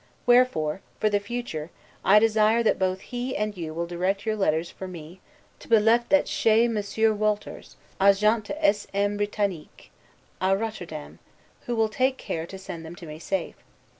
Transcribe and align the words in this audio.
Wherefore, 0.25 0.81
for 0.99 1.11
the 1.11 1.19
future, 1.19 1.69
I 2.03 2.17
desire, 2.17 2.63
that 2.63 2.79
both 2.79 3.01
he 3.01 3.37
and 3.37 3.55
you 3.55 3.71
will 3.71 3.85
direct 3.85 4.25
your 4.25 4.35
letters 4.35 4.67
for 4.71 4.87
me, 4.87 5.21
to 5.59 5.67
be 5.67 5.77
left 5.77 6.09
ches 6.25 6.67
Monsieur 6.67 7.13
Wolters, 7.13 7.75
Agent 8.01 8.45
de 8.45 8.65
S. 8.65 8.87
M. 8.95 9.15
Britanique, 9.15 9.91
a 10.41 10.57
Rotterdam, 10.57 11.19
who 11.67 11.75
will 11.75 11.87
take 11.87 12.17
care 12.17 12.47
to 12.47 12.57
send 12.57 12.83
them 12.83 12.95
to 12.95 13.05
me 13.05 13.19
safe. 13.19 13.57